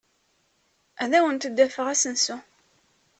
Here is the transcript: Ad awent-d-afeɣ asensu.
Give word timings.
Ad 1.03 1.11
awent-d-afeɣ 1.17 1.85
asensu. 1.93 2.37